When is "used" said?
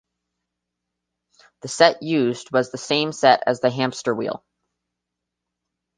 2.01-2.51